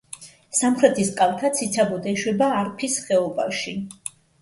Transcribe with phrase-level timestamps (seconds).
[0.59, 3.79] სამხრეთის კალთა ციცაბოდ ეშვება არფის ხეობაში.